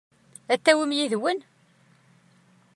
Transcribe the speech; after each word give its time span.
Ad 0.53 0.59
t-tawim 0.59 0.91
yid-wen? 0.97 1.39